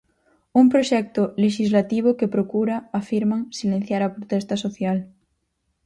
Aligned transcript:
Un 0.59 0.65
proxecto 0.73 1.23
lexislativo 1.43 2.09
que 2.19 2.31
procura, 2.35 2.75
afirman, 2.99 3.41
silenciar 3.59 4.01
a 4.03 4.13
protesta 4.15 4.55
social. 4.65 4.97